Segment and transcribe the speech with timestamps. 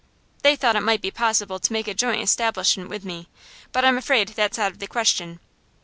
[0.41, 3.29] They thought it might be possible to make a joint establishment with me,
[3.71, 5.39] but I'm afraid that's out of the question.